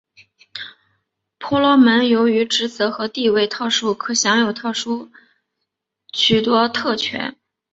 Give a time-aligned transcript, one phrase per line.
[1.37, 4.47] 婆罗门由于职责和地位的特殊可享有
[6.11, 7.37] 许多特权。